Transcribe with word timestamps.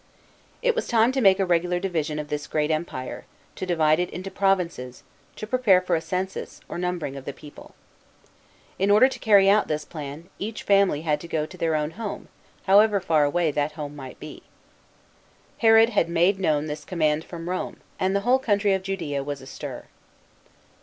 It 0.63 0.73
was 0.73 0.87
time 0.87 1.11
to 1.11 1.21
make 1.21 1.39
a 1.39 1.45
regular 1.45 1.79
division 1.79 2.17
of 2.17 2.29
this 2.29 2.47
great 2.47 2.71
empire, 2.71 3.25
to 3.55 3.67
divide 3.67 3.99
it 3.99 4.09
into 4.09 4.31
provinces, 4.31 5.03
to 5.35 5.45
prepare 5.45 5.79
for 5.79 5.95
a 5.95 6.01
census 6.01 6.59
or 6.67 6.79
numbering 6.79 7.15
of 7.15 7.25
the 7.25 7.33
people. 7.33 7.75
In 8.79 8.89
order 8.89 9.07
to 9.07 9.19
carry 9.19 9.47
out 9.47 9.67
this 9.67 9.85
plan, 9.85 10.27
each 10.39 10.63
family 10.63 11.01
had 11.01 11.21
to 11.21 11.27
go 11.27 11.45
to 11.45 11.55
their 11.55 11.75
own 11.75 11.91
home, 11.91 12.29
however 12.63 12.99
far 12.99 13.25
away 13.25 13.51
that 13.51 13.73
home 13.73 13.95
might 13.95 14.19
be. 14.19 14.41
Herod 15.59 15.89
had 15.89 16.09
made 16.09 16.39
known 16.39 16.65
this 16.65 16.83
command 16.83 17.23
from 17.23 17.47
Rome, 17.47 17.77
and 17.99 18.15
the 18.15 18.21
whole 18.21 18.39
country 18.39 18.73
of 18.73 18.81
Judaea 18.81 19.23
was 19.23 19.39
astir. 19.39 19.85